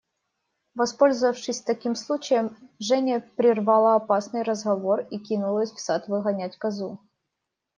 [0.73, 6.99] Воспользовавшись таким случаем, Женя прервала опасный разговор и кинулась в сад выгонять козу.